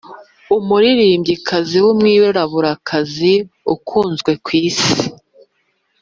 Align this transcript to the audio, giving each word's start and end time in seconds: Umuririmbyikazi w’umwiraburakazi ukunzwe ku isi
Umuririmbyikazi 0.57 1.77
w’umwiraburakazi 1.83 3.33
ukunzwe 3.73 4.31
ku 4.43 4.49
isi 4.67 4.93